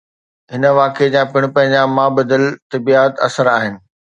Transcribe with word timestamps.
هن 0.53 0.63
واقعي 0.79 1.09
جا 1.15 1.23
پڻ 1.35 1.43
پنهنجا 1.57 1.83
مابعدالطبعياتي 1.99 3.23
اثر 3.29 3.55
آهن. 3.57 3.81